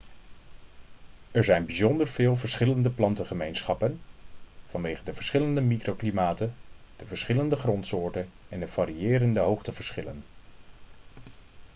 er 1.31 1.43
zijn 1.43 1.65
bijzonder 1.65 2.07
veel 2.07 2.35
verschillende 2.35 2.89
plantengemeenschappen 2.89 4.01
vanwege 4.67 5.03
de 5.03 5.13
verschillende 5.13 5.61
microklimaten 5.61 6.53
de 6.97 7.05
verschillende 7.05 7.55
grondsoorten 7.55 8.27
en 8.49 8.59
de 8.59 8.67
variërende 8.67 9.39
hoogteverschillen 9.39 10.23